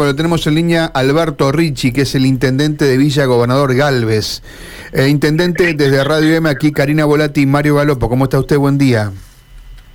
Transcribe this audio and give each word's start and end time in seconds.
pero 0.00 0.16
tenemos 0.16 0.46
en 0.46 0.54
línea 0.54 0.86
Alberto 0.86 1.52
Ricci, 1.52 1.92
que 1.92 2.02
es 2.02 2.14
el 2.14 2.24
intendente 2.24 2.86
de 2.86 2.96
Villa 2.96 3.26
Gobernador 3.26 3.74
Galvez. 3.74 4.42
Eh, 4.94 5.08
intendente, 5.08 5.74
desde 5.74 6.02
Radio 6.04 6.36
M, 6.36 6.48
aquí 6.48 6.72
Karina 6.72 7.04
Volati 7.04 7.42
y 7.42 7.46
Mario 7.46 7.74
Galopo. 7.74 8.08
¿Cómo 8.08 8.24
está 8.24 8.38
usted? 8.38 8.56
Buen 8.56 8.78
día. 8.78 9.12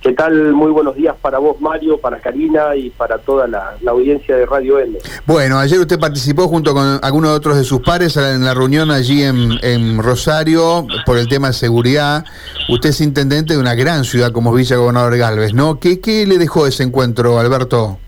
¿Qué 0.00 0.12
tal? 0.12 0.52
Muy 0.52 0.70
buenos 0.70 0.94
días 0.94 1.16
para 1.20 1.38
vos, 1.38 1.60
Mario, 1.60 1.98
para 1.98 2.20
Karina 2.20 2.76
y 2.76 2.90
para 2.90 3.18
toda 3.18 3.48
la, 3.48 3.74
audiencia 3.88 4.36
de 4.36 4.46
Radio 4.46 4.78
M. 4.78 4.96
Bueno, 5.26 5.58
ayer 5.58 5.80
usted 5.80 5.98
participó 5.98 6.46
junto 6.46 6.72
con 6.72 7.00
algunos 7.02 7.30
de 7.32 7.36
otros 7.36 7.56
de 7.56 7.64
sus 7.64 7.80
pares 7.80 8.16
en 8.16 8.44
la 8.44 8.54
reunión 8.54 8.92
allí 8.92 9.24
en, 9.24 10.00
Rosario 10.00 10.86
por 11.04 11.18
el 11.18 11.26
tema 11.26 11.48
de 11.48 11.54
seguridad. 11.54 12.24
Usted 12.68 12.90
es 12.90 13.00
intendente 13.00 13.54
de 13.54 13.58
una 13.58 13.74
gran 13.74 14.04
ciudad 14.04 14.30
como 14.30 14.54
Villa 14.54 14.76
Gobernador 14.76 15.16
Galvez, 15.16 15.52
¿no? 15.52 15.80
¿Qué, 15.80 15.98
qué 15.98 16.24
le 16.26 16.38
dejó 16.38 16.68
ese 16.68 16.84
encuentro, 16.84 17.40
Alberto? 17.40 17.98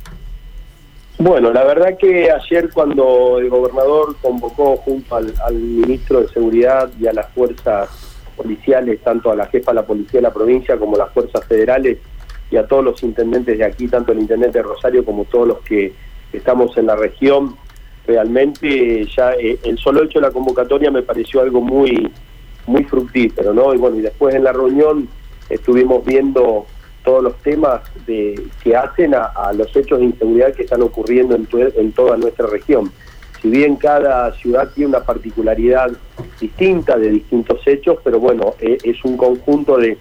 Bueno, 1.20 1.52
la 1.52 1.64
verdad 1.64 1.98
que 1.98 2.30
ayer 2.30 2.70
cuando 2.72 3.40
el 3.40 3.50
gobernador 3.50 4.14
convocó 4.22 4.76
junto 4.76 5.16
al, 5.16 5.54
ministro 5.54 6.20
de 6.20 6.28
Seguridad 6.28 6.88
y 7.00 7.08
a 7.08 7.12
las 7.12 7.28
fuerzas 7.30 7.88
policiales, 8.36 9.00
tanto 9.02 9.32
a 9.32 9.34
la 9.34 9.46
jefa 9.46 9.72
de 9.72 9.76
la 9.76 9.86
policía 9.86 10.18
de 10.18 10.22
la 10.22 10.32
provincia 10.32 10.76
como 10.76 10.94
a 10.94 11.00
las 11.00 11.12
fuerzas 11.12 11.44
federales 11.46 11.98
y 12.52 12.56
a 12.56 12.68
todos 12.68 12.84
los 12.84 13.02
intendentes 13.02 13.58
de 13.58 13.64
aquí, 13.64 13.88
tanto 13.88 14.12
el 14.12 14.20
intendente 14.20 14.58
de 14.58 14.62
Rosario 14.62 15.04
como 15.04 15.24
todos 15.24 15.48
los 15.48 15.58
que 15.62 15.92
estamos 16.32 16.76
en 16.78 16.86
la 16.86 16.94
región, 16.94 17.56
realmente 18.06 19.04
ya 19.06 19.32
eh, 19.32 19.58
el 19.64 19.76
solo 19.76 20.04
hecho 20.04 20.20
de 20.20 20.26
la 20.26 20.32
convocatoria 20.32 20.92
me 20.92 21.02
pareció 21.02 21.40
algo 21.40 21.60
muy 21.60 22.12
muy 22.66 22.84
fructífero, 22.84 23.52
¿no? 23.52 23.74
Y 23.74 23.78
bueno, 23.78 23.96
y 23.96 24.02
después 24.02 24.36
en 24.36 24.44
la 24.44 24.52
reunión 24.52 25.08
estuvimos 25.50 26.04
viendo 26.04 26.66
todos 27.08 27.22
los 27.22 27.36
temas 27.38 27.80
de, 28.06 28.38
que 28.62 28.76
hacen 28.76 29.14
a, 29.14 29.50
los 29.54 29.74
hechos 29.74 29.98
de 29.98 30.04
inseguridad 30.04 30.52
que 30.52 30.64
están 30.64 30.82
ocurriendo 30.82 31.34
en, 31.34 31.48
en 31.74 31.92
toda 31.92 32.18
nuestra 32.18 32.46
región. 32.46 32.92
Si 33.40 33.48
bien 33.48 33.76
cada 33.76 34.30
ciudad 34.34 34.68
tiene 34.74 34.90
una 34.90 35.04
particularidad 35.04 35.90
distinta 36.38 36.98
de 36.98 37.08
distintos 37.08 37.66
hechos, 37.66 37.96
pero 38.04 38.20
bueno, 38.20 38.56
e, 38.60 38.76
es, 38.84 39.02
un 39.06 39.16
conjunto 39.16 39.78
de, 39.78 39.96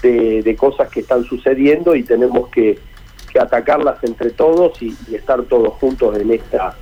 de, 0.00 0.56
cosas 0.56 0.88
que 0.88 1.00
están 1.00 1.22
sucediendo 1.24 1.94
y 1.94 2.02
tenemos 2.02 2.48
que, 2.48 2.78
atacarlas 3.38 4.02
entre 4.02 4.30
todos 4.30 4.80
y, 4.80 4.96
estar 5.12 5.42
todos 5.42 5.74
juntos 5.74 6.18
en 6.18 6.32
esta 6.32 6.74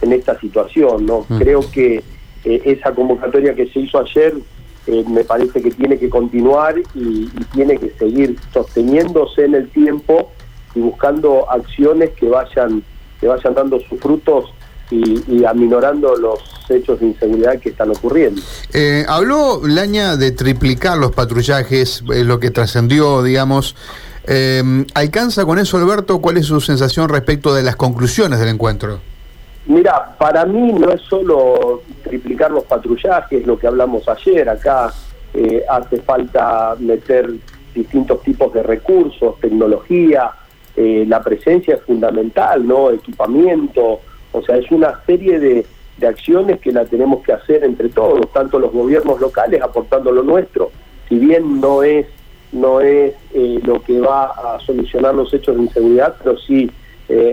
en 0.00 0.12
esta 0.12 0.38
situación 0.38 1.06
no 1.06 1.24
mm. 1.28 1.38
creo 1.38 1.60
que 1.72 2.04
eh, 2.44 2.62
esa 2.64 2.94
convocatoria 2.94 3.52
que 3.54 3.66
se 3.66 3.80
hizo 3.80 3.98
ayer 3.98 4.34
eh, 4.86 5.04
me 5.08 5.24
parece 5.24 5.62
que 5.62 5.70
tiene 5.70 5.98
que 5.98 6.10
continuar 6.10 6.76
y, 6.94 7.26
tiene 7.52 7.78
que 7.78 7.90
seguir 7.98 8.36
sosteniéndose 8.52 9.44
en 9.44 9.54
el 9.54 9.68
tiempo 9.70 10.30
y 10.74 10.80
buscando 10.80 11.50
acciones 11.50 12.10
que 12.10 12.28
vayan 12.28 12.82
que 13.20 13.28
vayan 13.28 13.54
dando 13.54 13.80
sus 13.80 13.98
frutos 14.00 14.52
y, 14.90 15.44
aminorando 15.44 16.14
los 16.16 16.40
hechos 16.68 17.00
de 17.00 17.06
inseguridad 17.06 17.58
que 17.58 17.70
están 17.70 17.90
ocurriendo. 17.90 18.40
Eh, 18.72 19.04
habló 19.08 19.60
Laña 19.64 20.16
de 20.16 20.30
triplicar 20.30 20.98
los 20.98 21.12
patrullajes, 21.12 22.04
es 22.12 22.26
lo 22.26 22.38
que 22.38 22.50
trascendió, 22.50 23.22
digamos. 23.22 23.74
Eh, 24.26 24.62
¿Alcanza 24.94 25.44
con 25.44 25.58
eso, 25.58 25.78
Alberto? 25.78 26.20
¿Cuál 26.20 26.36
es 26.36 26.46
su 26.46 26.60
sensación 26.60 27.08
respecto 27.08 27.54
de 27.54 27.62
las 27.62 27.76
conclusiones 27.76 28.38
del 28.38 28.48
encuentro? 28.50 29.00
Mira, 29.66 30.16
para 30.18 30.44
mí 30.44 30.72
no 30.72 30.90
es 30.90 31.00
solo 31.02 31.82
triplicar 32.14 32.52
los 32.52 32.62
patrullajes, 32.64 33.44
lo 33.44 33.58
que 33.58 33.66
hablamos 33.66 34.08
ayer, 34.08 34.48
acá 34.48 34.92
eh, 35.32 35.64
hace 35.68 36.00
falta 36.00 36.76
meter 36.78 37.28
distintos 37.74 38.22
tipos 38.22 38.52
de 38.52 38.62
recursos, 38.62 39.40
tecnología, 39.40 40.30
eh, 40.76 41.04
la 41.08 41.20
presencia 41.24 41.74
es 41.74 41.82
fundamental, 41.82 42.64
¿no? 42.66 42.92
Equipamiento, 42.92 43.98
o 44.30 44.42
sea, 44.42 44.56
es 44.56 44.70
una 44.70 45.00
serie 45.04 45.40
de, 45.40 45.66
acciones 46.06 46.60
que 46.60 46.70
la 46.70 46.84
tenemos 46.84 47.24
que 47.24 47.32
hacer 47.32 47.64
entre 47.64 47.88
todos, 47.88 48.30
tanto 48.32 48.58
los 48.58 48.72
gobiernos 48.72 49.18
locales 49.20 49.62
aportando 49.62 50.12
lo 50.12 50.22
nuestro, 50.22 50.70
si 51.08 51.18
bien 51.18 51.60
no 51.60 51.82
es 51.82 52.06
no 52.52 52.80
es 52.80 53.14
eh, 53.32 53.60
lo 53.64 53.82
que 53.82 54.00
va 54.00 54.26
a 54.26 54.60
solucionar 54.60 55.14
los 55.14 55.32
hechos 55.32 55.56
de 55.56 55.62
inseguridad, 55.62 56.14
pero 56.18 56.38
sí 56.38 56.70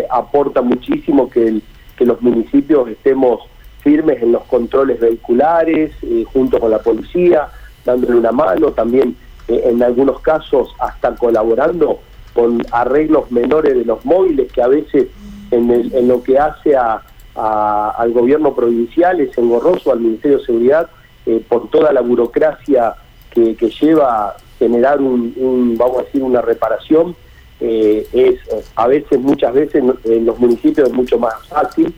aporta 0.10 0.62
muchísimo 0.62 1.30
que 1.30 1.62
que 2.02 2.06
los 2.08 2.20
municipios 2.20 2.90
estemos 2.90 3.42
firmes 3.82 4.22
en 4.22 4.32
los 4.32 4.44
controles 4.44 5.00
vehiculares, 5.00 5.92
eh, 6.04 6.24
junto 6.32 6.60
con 6.60 6.72
la 6.72 6.80
policía, 6.80 7.48
dándole 7.84 8.18
una 8.18 8.32
mano, 8.32 8.72
también 8.72 9.16
eh, 9.48 9.64
en 9.66 9.82
algunos 9.84 10.22
casos 10.22 10.74
hasta 10.80 11.16
colaborando 11.16 12.00
con 12.34 12.62
arreglos 12.72 13.32
menores 13.32 13.76
de 13.76 13.86
los 13.86 14.06
móviles 14.06 14.52
que 14.52 14.62
a 14.62 14.68
veces 14.68 15.08
en, 15.50 16.08
lo 16.08 16.24
que 16.24 16.40
hace 16.40 16.76
a, 16.76 17.02
al 17.36 18.12
gobierno 18.14 18.54
provincial 18.54 19.20
es 19.20 19.38
engorroso, 19.38 19.92
al 19.92 20.00
Ministerio 20.00 20.38
de 20.38 20.46
Seguridad, 20.46 20.90
eh, 21.26 21.44
por 21.48 21.70
toda 21.70 21.92
la 21.92 22.02
burocracia 22.02 22.96
que, 23.32 23.56
lleva 23.82 24.36
generar 24.60 25.02
un, 25.02 25.76
vamos 25.78 26.00
a 26.00 26.04
decir, 26.04 26.24
una 26.24 26.42
reparación, 26.42 27.16
es 27.60 28.40
a 28.76 28.88
veces, 28.88 29.20
muchas 29.20 29.54
veces 29.54 29.84
en 30.04 30.26
los 30.26 30.40
municipios 30.40 30.88
es 30.88 30.94
mucho 30.94 31.20
más 31.20 31.36
fácil. 31.48 31.94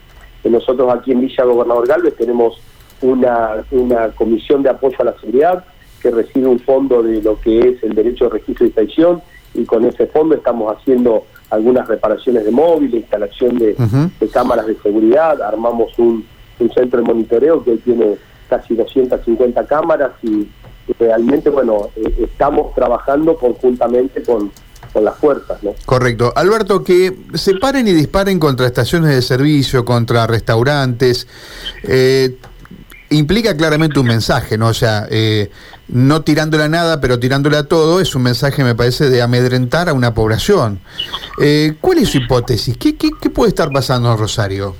Nosotros 0.49 0.93
aquí 0.93 1.11
en 1.11 1.21
Villa 1.21 1.43
Gobernador 1.43 1.87
Galvez 1.87 2.15
tenemos 2.15 2.59
una, 3.01 3.63
una 3.71 4.09
comisión 4.09 4.63
de 4.63 4.69
apoyo 4.69 4.97
a 4.99 5.05
la 5.05 5.13
seguridad 5.19 5.65
que 6.01 6.11
recibe 6.11 6.47
un 6.47 6.59
fondo 6.59 7.01
de 7.01 7.21
lo 7.21 7.39
que 7.39 7.59
es 7.59 7.83
el 7.83 7.95
derecho 7.95 8.25
de 8.25 8.31
registro 8.31 8.65
y 8.65 8.67
inspección 8.67 9.21
y 9.53 9.65
con 9.65 9.85
ese 9.85 10.07
fondo 10.07 10.35
estamos 10.35 10.75
haciendo 10.75 11.23
algunas 11.49 11.87
reparaciones 11.87 12.45
de 12.45 12.51
móviles, 12.51 13.01
instalación 13.01 13.57
de, 13.57 13.75
cámaras 14.31 14.65
de 14.65 14.75
seguridad, 14.77 15.41
armamos 15.41 15.97
un, 15.99 16.25
centro 16.73 17.01
de 17.01 17.05
monitoreo 17.05 17.63
que 17.63 17.75
tiene 17.77 18.15
casi 18.49 18.73
250 18.73 19.65
cámaras 19.65 20.11
y, 20.23 20.47
realmente, 20.97 21.49
bueno, 21.49 21.89
eh, 21.95 22.13
estamos 22.23 22.73
trabajando 22.73 23.35
conjuntamente 23.35 24.23
con, 24.23 24.49
con 24.93 25.03
las 25.03 25.17
fuerzas. 25.17 25.61
¿no? 25.63 25.73
Correcto. 25.85 26.31
Alberto, 26.35 26.83
que 26.83 27.17
se 27.33 27.55
paren 27.55 27.87
y 27.87 27.93
disparen 27.93 28.39
contra 28.39 28.67
estaciones 28.67 29.13
de 29.13 29.21
servicio, 29.21 29.83
contra 29.83 30.27
restaurantes, 30.27 31.27
eh, 31.83 32.37
implica 33.09 33.57
claramente 33.57 33.99
un 33.99 34.07
mensaje, 34.07 34.57
¿no? 34.57 34.67
O 34.67 34.73
sea, 34.73 35.07
eh, 35.09 35.49
no 35.87 36.21
tirándole 36.21 36.63
a 36.63 36.69
nada, 36.69 37.01
pero 37.01 37.19
tirándole 37.19 37.57
a 37.57 37.63
todo, 37.63 37.99
es 37.99 38.15
un 38.15 38.23
mensaje, 38.23 38.63
me 38.63 38.75
parece, 38.75 39.09
de 39.09 39.21
amedrentar 39.21 39.89
a 39.89 39.93
una 39.93 40.13
población. 40.13 40.79
Eh, 41.41 41.73
¿Cuál 41.81 41.97
es 41.97 42.09
su 42.09 42.19
hipótesis? 42.19 42.77
¿Qué, 42.77 42.95
qué, 42.95 43.11
puede 43.29 43.49
estar 43.49 43.69
pasando 43.71 44.11
en 44.11 44.17
Rosario? 44.17 44.75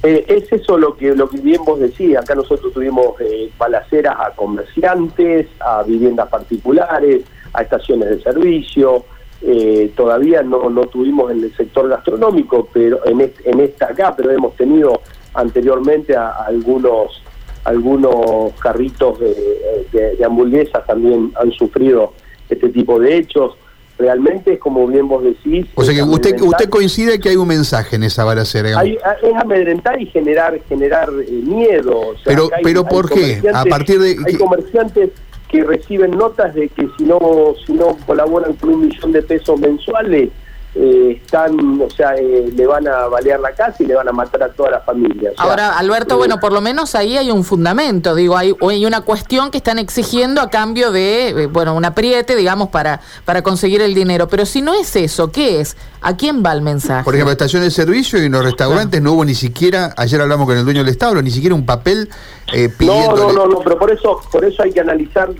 es 0.00 0.52
eso 0.52 0.78
lo 0.78 0.96
que, 0.96 1.12
lo 1.14 1.28
que 1.28 1.38
bien 1.38 1.64
vos 1.64 1.80
decías. 1.80 2.22
Acá 2.22 2.36
nosotros 2.36 2.72
tuvimos 2.72 3.14
balaceras 3.58 4.14
a 4.16 4.30
comerciantes, 4.30 5.48
a 5.58 5.82
viviendas 5.82 6.28
particulares, 6.28 7.24
a 7.52 7.62
estaciones 7.62 8.08
de 8.10 8.22
servicio, 8.22 9.04
eh, 9.40 9.92
todavía 9.96 10.42
no, 10.42 10.68
no 10.68 10.82
tuvimos 10.86 11.30
en 11.30 11.44
el 11.44 11.56
sector 11.56 11.88
gastronómico, 11.88 12.68
pero 12.72 13.06
en, 13.06 13.32
en 13.44 13.60
esta 13.60 13.86
acá, 13.86 14.14
pero 14.16 14.30
hemos 14.30 14.56
tenido 14.56 15.00
anteriormente 15.34 16.16
a, 16.16 16.30
algunos 16.30 17.22
algunos 17.64 18.52
carritos 18.60 19.18
de, 19.20 19.86
de, 19.92 20.24
hamburguesas 20.24 20.86
también 20.86 21.32
han 21.38 21.52
sufrido 21.52 22.14
este 22.48 22.70
tipo 22.70 22.98
de 22.98 23.18
hechos. 23.18 23.56
Realmente 23.98 24.58
como 24.58 24.86
bien 24.86 25.06
vos 25.06 25.22
decís... 25.22 25.66
O 25.74 25.82
sea 25.82 25.92
que 25.92 26.02
usted, 26.02 26.40
usted 26.40 26.70
coincide 26.70 27.18
que 27.18 27.28
hay 27.28 27.36
un 27.36 27.48
mensaje 27.48 27.96
en 27.96 28.04
esa 28.04 28.24
balacera. 28.24 28.78
Hay, 28.78 28.96
es 29.22 29.34
amedrentar 29.34 30.00
y 30.00 30.06
generar 30.06 30.58
generar 30.68 31.10
eh, 31.10 31.30
miedo. 31.30 32.14
pero 32.24 32.48
pero 32.62 32.84
¿por 32.84 33.10
qué? 33.10 33.42
A 33.52 33.64
partir 33.64 33.98
de... 33.98 34.16
Hay 34.24 34.36
comerciantes 34.36 35.10
que 35.48 35.64
reciben 35.64 36.12
notas 36.12 36.54
de 36.54 36.68
que 36.68 36.88
si 36.96 37.04
no 37.04 37.18
si 37.66 37.72
no 37.72 37.96
colaboran 38.06 38.52
con 38.54 38.74
un 38.74 38.88
millón 38.88 39.12
de 39.12 39.22
pesos 39.22 39.58
mensuales 39.58 40.30
eh, 40.80 41.20
están, 41.24 41.80
o 41.80 41.90
sea, 41.90 42.14
eh, 42.14 42.52
le 42.54 42.66
van 42.66 42.86
a 42.86 43.08
balear 43.08 43.40
la 43.40 43.52
casa 43.52 43.82
y 43.82 43.86
le 43.86 43.96
van 43.96 44.08
a 44.08 44.12
matar 44.12 44.44
a 44.44 44.48
toda 44.52 44.70
la 44.70 44.80
familia. 44.80 45.32
Ahora, 45.36 45.76
Alberto, 45.76 46.16
bueno, 46.16 46.36
eh, 46.36 46.38
por 46.40 46.52
lo 46.52 46.60
menos 46.60 46.94
ahí 46.94 47.16
hay 47.16 47.32
un 47.32 47.42
fundamento, 47.42 48.14
digo, 48.14 48.36
hay, 48.36 48.54
hay 48.60 48.86
una 48.86 49.00
cuestión 49.00 49.50
que 49.50 49.58
están 49.58 49.80
exigiendo 49.80 50.40
a 50.40 50.50
cambio 50.50 50.92
de, 50.92 51.48
bueno, 51.52 51.74
un 51.74 51.84
apriete, 51.84 52.36
digamos, 52.36 52.68
para, 52.68 53.00
para 53.24 53.42
conseguir 53.42 53.82
el 53.82 53.92
dinero. 53.92 54.28
Pero 54.28 54.46
si 54.46 54.62
no 54.62 54.72
es 54.72 54.94
eso, 54.94 55.32
¿qué 55.32 55.60
es? 55.60 55.76
¿A 56.00 56.16
quién 56.16 56.44
va 56.46 56.52
el 56.52 56.62
mensaje? 56.62 57.02
Por 57.02 57.14
ejemplo, 57.14 57.32
estaciones 57.32 57.74
de 57.74 57.82
servicio 57.82 58.22
y 58.22 58.26
en 58.26 58.32
los 58.32 58.44
restaurantes 58.44 59.02
no 59.02 59.14
hubo 59.14 59.24
ni 59.24 59.34
siquiera, 59.34 59.94
ayer 59.96 60.20
hablamos 60.20 60.46
con 60.46 60.56
el 60.56 60.64
dueño 60.64 60.84
del 60.84 60.92
establo, 60.92 61.20
ni 61.22 61.32
siquiera 61.32 61.56
un 61.56 61.66
papel 61.66 62.08
pidiendo... 62.46 63.16
No, 63.16 63.32
no, 63.32 63.32
no, 63.32 63.46
no, 63.46 63.58
pero 63.64 63.76
por 63.76 63.90
eso, 63.90 64.20
por 64.30 64.44
eso 64.44 64.62
hay 64.62 64.70
que 64.70 64.80
analizar 64.80 65.30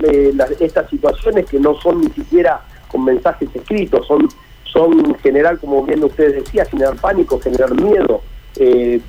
estas 0.58 0.90
situaciones 0.90 1.46
que 1.46 1.61
no 1.61 1.81
son 1.81 2.00
ni 2.00 2.11
siquiera 2.11 2.61
con 2.90 3.05
mensajes 3.05 3.49
escritos, 3.55 4.05
son 4.08 4.29
son 4.73 5.15
generar, 5.17 5.59
como 5.59 5.85
bien 5.85 6.05
usted 6.05 6.37
decía, 6.37 6.65
generar 6.67 6.97
pánico, 6.97 7.41
generar 7.41 7.75
miedo. 7.75 8.20
Eh, 8.56 9.00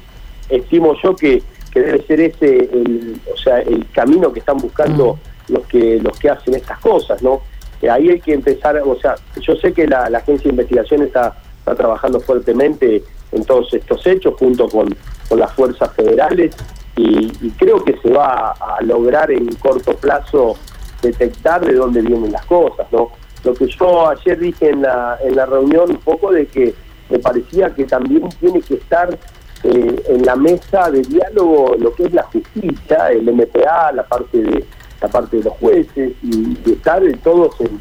estimo 0.50 0.96
yo 1.04 1.16
que, 1.16 1.44
que, 1.72 1.82
debe 1.82 2.02
ser 2.04 2.22
ese 2.22 2.58
el, 2.58 3.20
o 3.32 3.38
sea, 3.38 3.60
el 3.60 3.86
camino 3.92 4.32
que 4.32 4.40
están 4.40 4.58
buscando 4.58 5.20
los 5.48 5.66
que 5.68 6.00
los 6.00 6.18
que 6.20 6.30
hacen 6.30 6.56
estas 6.56 6.80
cosas, 6.80 7.22
¿no? 7.22 7.42
Eh, 7.82 7.90
ahí 7.90 8.10
hay 8.10 8.20
que 8.20 8.34
empezar, 8.34 8.78
o 8.78 9.00
sea, 9.00 9.16
yo 9.42 9.56
sé 9.56 9.74
que 9.74 9.88
la, 9.88 10.04
agencia 10.06 10.46
de 10.46 10.50
investigación 10.50 11.02
está, 11.02 11.38
está 11.60 11.76
trabajando 11.76 12.20
fuertemente 12.20 13.04
en 13.32 13.46
todos 13.46 13.74
estos 13.74 14.06
hechos 14.06 14.36
junto 14.38 14.68
con, 14.68 14.96
las 15.38 15.54
fuerzas 15.54 15.94
federales 15.94 16.56
y, 16.96 17.30
creo 17.52 17.84
que 17.84 17.96
se 18.02 18.10
va 18.12 18.52
a, 18.52 18.82
lograr 18.82 19.30
en 19.30 19.46
corto 19.58 19.94
plazo 19.96 20.56
detectar 21.04 21.64
de 21.64 21.76
dónde 21.76 22.02
vienen 22.02 22.32
las 22.32 22.44
cosas, 22.48 22.88
¿no? 22.92 23.12
Lo 23.44 23.54
que 23.54 23.68
yo 23.68 24.10
ayer 24.10 24.40
dije 24.40 24.70
en 24.70 24.82
la, 24.82 25.18
en 25.24 25.36
la 25.36 25.46
reunión 25.46 25.90
un 25.92 25.98
poco 25.98 26.32
de 26.32 26.46
que 26.48 26.74
me 27.10 27.20
parecía 27.20 27.74
que 27.74 27.86
también 27.86 28.28
tiene 28.40 28.62
que 28.62 28.76
estar 28.76 29.18
eh, 29.64 30.04
en 30.08 30.26
la 30.26 30.36
mesa 30.36 30.90
de 30.90 31.02
diálogo 31.02 31.76
lo 31.80 31.94
que 31.94 32.06
es 32.06 32.14
la 32.14 32.24
justicia, 32.24 33.10
el 33.10 33.32
MPA, 33.34 33.92
la 33.94 34.04
parte 34.04 34.42
de 34.42 34.66
la 35.02 35.08
parte 35.08 35.38
de 35.38 35.44
los 35.44 35.54
jueces 35.56 36.14
y, 36.22 36.58
estar 36.70 37.02
todos 37.24 37.56
en, 37.62 37.80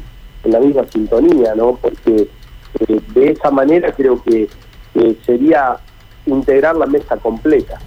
la 0.51 0.59
misma 0.59 0.85
sintonía, 0.89 1.53
¿no? 1.53 1.77
Porque 1.81 2.29
eh, 2.79 3.01
de 3.13 3.31
esa 3.31 3.51
manera 3.51 3.91
creo 3.91 4.21
que 4.23 4.47
sería 5.25 5.77
integrar 6.25 6.75
la 6.75 6.85
mesa 6.85 7.17
completa. 7.17 7.79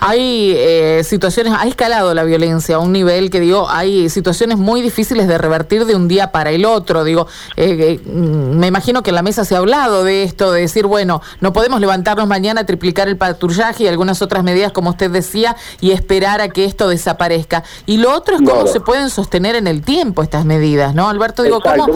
Hay 0.00 0.54
eh, 0.56 1.02
situaciones, 1.04 1.54
ha 1.56 1.66
escalado 1.66 2.12
la 2.14 2.24
violencia 2.24 2.76
a 2.76 2.78
un 2.78 2.92
nivel 2.92 3.30
que 3.30 3.40
digo, 3.40 3.68
hay 3.68 4.08
situaciones 4.08 4.58
muy 4.58 4.82
difíciles 4.82 5.28
de 5.28 5.38
revertir 5.38 5.84
de 5.86 5.94
un 5.94 6.08
día 6.08 6.32
para 6.32 6.50
el 6.50 6.64
otro. 6.64 7.04
Digo, 7.04 7.26
eh, 7.56 8.00
eh, 8.04 8.08
me 8.08 8.66
imagino 8.66 9.02
que 9.02 9.10
en 9.10 9.16
la 9.16 9.22
mesa 9.22 9.44
se 9.44 9.54
ha 9.54 9.58
hablado 9.58 10.04
de 10.04 10.22
esto, 10.22 10.52
de 10.52 10.62
decir, 10.62 10.86
bueno, 10.86 11.22
no 11.40 11.52
podemos 11.52 11.80
levantarnos 11.80 12.26
mañana, 12.26 12.66
triplicar 12.66 13.08
el 13.08 13.16
patrullaje 13.16 13.84
y 13.84 13.88
algunas 13.88 14.22
otras 14.22 14.44
medidas, 14.44 14.72
como 14.72 14.90
usted 14.90 15.10
decía, 15.10 15.56
y 15.80 15.92
esperar 15.92 16.40
a 16.40 16.48
que 16.48 16.64
esto 16.64 16.88
desaparezca. 16.88 17.62
Y 17.86 17.98
lo 17.98 18.14
otro 18.14 18.36
es 18.36 18.42
cómo 18.42 18.66
se 18.66 18.80
pueden 18.80 19.10
sostener 19.10 19.56
en 19.56 19.66
el 19.66 19.82
tiempo 19.82 20.22
estas 20.22 20.44
medidas, 20.44 20.94
¿no, 20.94 21.08
Alberto? 21.08 21.42
Digo, 21.42 21.60
¿cómo? 21.60 21.86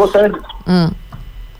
Mm 0.66 1.05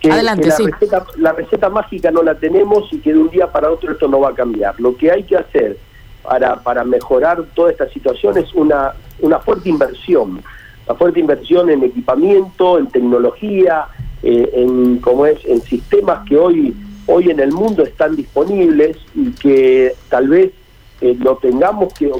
la, 0.02 1.32
receta, 1.32 1.68
mágica 1.68 2.10
no 2.10 2.22
la 2.22 2.34
tenemos 2.34 2.92
y 2.92 2.98
que 2.98 3.12
de 3.12 3.18
un 3.18 3.30
día 3.30 3.50
para 3.50 3.70
otro 3.70 3.92
esto 3.92 4.08
no 4.08 4.20
va 4.20 4.30
a 4.30 4.34
cambiar. 4.34 4.78
Lo 4.78 4.96
que 4.96 5.10
hay 5.10 5.22
que 5.24 5.36
hacer 5.36 5.76
para, 6.22 6.56
para 6.56 6.84
mejorar 6.84 7.44
toda 7.54 7.70
esta 7.70 7.88
situación 7.88 8.36
es 8.38 8.52
una, 8.54 8.92
una 9.20 9.38
fuerte 9.38 9.68
inversión, 9.68 10.42
una 10.86 10.98
fuerte 10.98 11.20
inversión 11.20 11.70
en 11.70 11.82
equipamiento, 11.82 12.78
en 12.78 12.88
tecnología, 12.88 13.86
eh, 14.22 14.50
en, 14.54 14.98
como 14.98 15.26
es, 15.26 15.44
en 15.44 15.60
sistemas 15.62 16.26
que 16.28 16.36
hoy, 16.36 16.74
hoy 17.06 17.30
en 17.30 17.40
el 17.40 17.52
mundo 17.52 17.82
están 17.82 18.16
disponibles 18.16 18.96
y 19.14 19.30
que 19.32 19.94
tal 20.08 20.28
vez 20.28 20.52
eh, 21.00 21.16
lo 21.18 21.36
tengamos 21.36 21.92
que... 21.94 22.10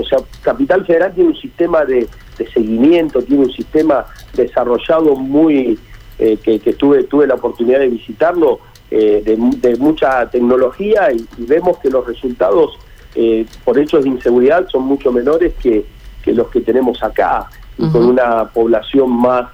O 0.00 0.04
sea, 0.04 0.18
Capital 0.42 0.86
Federal 0.86 1.12
tiene 1.12 1.30
un 1.30 1.36
sistema 1.36 1.84
de, 1.84 2.06
de 2.38 2.50
seguimiento, 2.52 3.20
tiene 3.20 3.46
un 3.46 3.52
sistema 3.52 4.06
desarrollado 4.32 5.16
muy 5.16 5.76
eh, 6.20 6.36
que, 6.36 6.58
tuve, 6.72 7.04
tuve 7.04 7.28
la 7.28 7.34
oportunidad 7.34 7.78
de 7.78 7.88
visitarlo, 7.88 8.58
eh, 8.90 9.22
de, 9.24 9.76
mucha 9.76 10.28
tecnología 10.28 11.12
y, 11.12 11.24
vemos 11.44 11.78
que 11.78 11.90
los 11.90 12.04
resultados 12.04 12.76
eh, 13.14 13.46
por 13.64 13.78
hechos 13.78 14.02
de 14.02 14.10
inseguridad 14.10 14.66
son 14.68 14.82
mucho 14.82 15.12
menores 15.12 15.54
que, 15.62 15.84
los 16.26 16.48
que 16.48 16.60
tenemos 16.60 17.02
acá, 17.04 17.48
y 17.78 17.88
con 17.88 18.04
una 18.04 18.46
población 18.46 19.10
más 19.10 19.48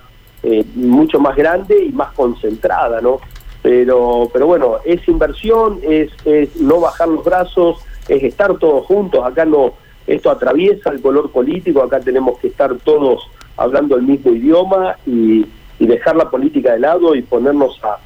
mucho 0.74 1.20
más 1.20 1.36
grande 1.36 1.84
y 1.84 1.92
más 1.92 2.12
concentrada, 2.12 3.00
¿no? 3.00 3.18
Pero, 3.62 4.28
pero 4.30 4.46
bueno, 4.46 4.76
es 4.84 5.06
inversión, 5.08 5.80
es, 5.82 6.10
es 6.26 6.54
no 6.56 6.80
bajar 6.80 7.08
los 7.08 7.24
brazos, 7.24 7.78
es 8.08 8.22
estar 8.22 8.54
todos 8.58 8.84
juntos, 8.84 9.24
acá 9.24 9.46
no, 9.46 9.72
esto 10.06 10.30
atraviesa 10.30 10.90
el 10.90 11.00
color 11.00 11.30
político, 11.30 11.82
acá 11.82 12.00
tenemos 12.00 12.38
que 12.40 12.48
estar 12.48 12.74
todos 12.84 13.22
hablando 13.56 13.96
el 13.96 14.02
mismo 14.02 14.32
idioma 14.32 14.96
y, 15.06 15.46
y 15.78 15.86
dejar 15.86 16.16
la 16.16 16.30
política 16.30 16.72
de 16.72 16.80
lado 16.80 17.14
y 17.14 17.22
ponernos 17.22 17.80
a, 17.82 17.98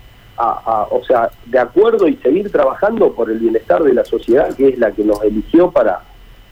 o 0.91 1.03
sea, 1.05 1.31
de 1.47 1.59
acuerdo 1.59 2.06
y 2.06 2.17
seguir 2.17 2.50
trabajando 2.50 3.12
por 3.12 3.31
el 3.31 3.38
bienestar 3.38 3.82
de 3.82 3.93
la 3.93 4.05
sociedad, 4.05 4.55
que 4.55 4.69
es 4.69 4.79
la 4.79 4.93
que 4.93 5.03
nos 5.03 5.23
eligió 5.23 5.70
para, 5.70 6.00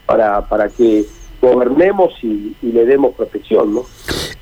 para, 0.05 0.41
para 0.41 0.67
que 0.69 1.05
gobernemos 1.41 2.13
y, 2.21 2.55
le 2.61 2.85
demos 2.85 3.15
protección, 3.15 3.75
¿no? 3.75 3.85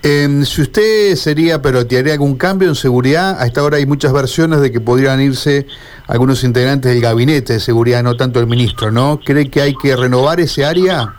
Em, 0.01 0.45
si 0.45 0.61
usted 0.61 1.15
sería, 1.15 1.61
pero 1.61 1.85
te 1.85 1.97
haría 1.97 2.13
algún 2.13 2.37
cambio 2.37 2.67
en 2.69 2.75
seguridad, 2.75 3.41
a 3.41 3.45
esta 3.45 3.63
hora 3.63 3.77
hay 3.77 3.85
muchas 3.85 4.13
versiones 4.13 4.61
de 4.61 4.71
que 4.71 4.79
podrían 4.79 5.19
irse 5.19 5.65
algunos 6.07 6.43
integrantes 6.43 6.93
del 6.93 7.01
gabinete 7.01 7.53
de 7.53 7.59
seguridad, 7.59 8.03
no 8.03 8.15
tanto 8.15 8.39
el 8.39 8.47
ministro, 8.47 8.91
¿no? 8.91 9.19
¿Cree 9.23 9.49
que 9.49 9.61
hay 9.61 9.75
que 9.75 9.95
renovar 9.95 10.39
ese 10.39 10.63
área? 10.63 11.15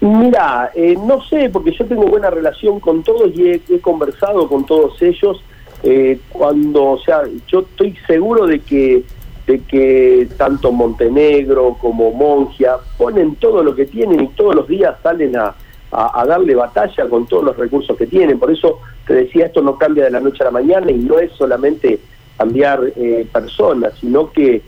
Mira, 0.00 0.70
eh, 0.74 0.96
no 0.96 1.22
sé, 1.24 1.50
porque 1.50 1.72
yo 1.72 1.84
tengo 1.84 2.06
buena 2.06 2.30
relación 2.30 2.80
con 2.80 3.02
todos 3.02 3.32
y 3.34 3.50
he, 3.50 3.80
conversado 3.80 4.48
con 4.48 4.64
todos 4.64 5.00
ellos. 5.02 5.42
Eh, 5.82 6.18
cuando, 6.30 6.92
o 6.92 6.98
sea, 6.98 7.22
yo 7.46 7.60
estoy 7.60 7.96
seguro 8.06 8.46
de 8.46 8.60
que 8.60 9.02
de 9.46 9.58
que 9.62 10.28
tanto 10.36 10.70
Montenegro 10.70 11.76
como 11.80 12.12
Mongia 12.12 12.76
ponen 12.96 13.34
todo 13.36 13.64
lo 13.64 13.74
que 13.74 13.86
tienen 13.86 14.22
y 14.22 14.28
todos 14.28 14.54
los 14.54 14.68
días 14.68 14.94
salen 15.02 15.36
a, 15.36 15.54
darle 15.90 16.54
batalla 16.54 17.08
con 17.08 17.26
todos 17.26 17.42
los 17.42 17.56
recursos 17.56 17.96
que 17.96 18.06
tienen. 18.06 18.38
Por 18.38 18.52
eso 18.52 18.78
te 19.06 19.14
decía, 19.14 19.46
esto 19.46 19.60
no 19.60 19.76
cambia 19.76 20.04
de 20.04 20.10
la 20.10 20.20
noche 20.20 20.42
a 20.42 20.44
la 20.44 20.50
mañana 20.52 20.92
y 20.92 20.98
no 20.98 21.18
es 21.18 21.32
solamente 21.32 21.98
cambiar 22.36 22.92
eh, 22.94 23.26
personas, 23.32 23.94
sino 24.00 24.30
que 24.30 24.62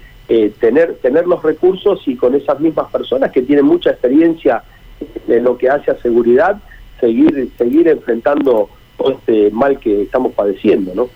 tener, 0.59 0.95
tener 1.03 1.27
los 1.27 1.43
recursos 1.43 2.01
y 2.09 2.17
con 2.17 2.35
esas 2.35 2.59
mismas 2.59 2.91
personas 2.91 3.31
que 3.33 3.43
tienen 3.43 3.67
mucha 3.67 3.91
experiencia 3.91 4.65
en 5.29 5.45
lo 5.45 5.57
que 5.59 5.69
hace 5.69 5.91
a 5.91 6.01
seguridad, 6.01 6.61
seguir, 7.01 7.51
seguir 7.59 7.89
enfrentando 7.89 8.69
todo 8.97 9.13
este 9.13 9.51
mal 9.51 9.79
que 9.79 10.03
estamos 10.03 10.33
padeciendo, 10.33 10.95
¿no? 10.95 11.09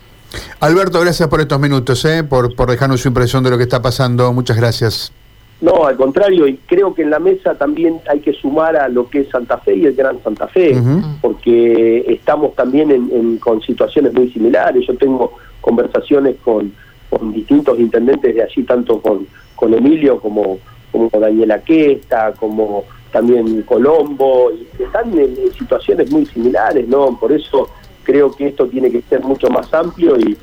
Alberto, 0.61 1.01
gracias 1.01 1.29
por 1.29 1.41
estos 1.41 1.61
minutos, 1.61 2.05
¿eh? 2.05 2.25
por, 2.25 2.55
por 2.55 2.71
dejarnos 2.71 3.01
su 3.01 3.09
impresión 3.09 3.45
de 3.45 3.51
lo 3.51 3.57
que 3.57 3.63
está 3.63 3.81
pasando. 3.81 4.33
Muchas 4.33 4.57
gracias. 4.57 5.13
No, 5.61 5.87
al 5.87 5.97
contrario, 5.97 6.47
y 6.47 6.59
creo 6.67 6.95
que 6.95 7.03
en 7.03 7.11
la 7.11 7.19
mesa 7.19 7.55
también 7.55 8.01
hay 8.11 8.21
que 8.21 8.35
sumar 8.35 8.77
a 8.77 8.89
lo 8.89 9.09
que 9.09 9.21
es 9.21 9.29
Santa 9.31 9.57
Fe 9.59 9.75
y 9.75 9.87
el 9.87 9.95
Gran 9.95 10.23
Santa 10.23 10.49
Fe, 10.49 10.77
porque 11.23 12.05
estamos 12.09 12.55
también 12.55 12.91
en, 12.91 13.39
con 13.39 13.63
situaciones 13.63 14.13
muy 14.13 14.31
similares. 14.31 14.87
Yo 14.87 14.95
tengo 14.97 15.33
conversaciones 15.63 16.37
con, 16.45 16.73
con 17.09 17.33
distintos 17.33 17.79
intendentes 17.79 18.35
de 18.35 18.43
allí, 18.43 18.65
tanto 18.65 19.01
con, 19.01 19.27
con 19.55 19.73
Emilio 19.73 20.21
como, 20.21 20.59
como 20.93 21.09
Daniela 21.19 21.61
Questa, 21.61 22.33
como 22.33 22.85
también 23.17 23.63
Colombo, 23.63 24.53
y 24.53 24.83
están 24.83 25.19
en, 25.19 25.35
situaciones 25.57 26.11
muy 26.11 26.27
similares, 26.27 26.87
¿no? 26.87 27.19
Por 27.19 27.33
eso 27.33 27.71
creo 28.03 28.31
que 28.31 28.49
esto 28.49 28.67
tiene 28.67 28.91
que 28.91 29.01
ser 29.09 29.23
mucho 29.23 29.49
más 29.49 29.73
amplio 29.73 30.19
y, 30.19 30.37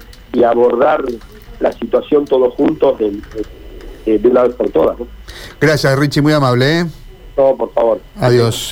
abordar 0.43 1.03
la 1.59 1.71
situación 1.71 2.25
todos 2.25 2.55
juntos 2.55 2.97
de, 2.97 4.17
de, 4.17 4.27
una 4.27 4.41
vez 4.41 4.55
por 4.55 4.71
todas. 4.71 4.99
¿no? 4.99 5.05
Gracias, 5.61 5.99
Richie, 5.99 6.23
muy 6.23 6.33
amable. 6.33 6.79
¿eh? 6.79 6.85
No, 7.37 7.56
por 7.56 7.71
favor. 7.71 8.01
Adiós. 8.19 8.71